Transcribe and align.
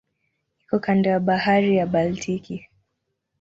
Iko 0.63 0.77
kando 0.83 1.07
ya 1.09 1.19
Bahari 1.25 1.75
ya 1.77 1.85
Baltiki. 1.93 2.57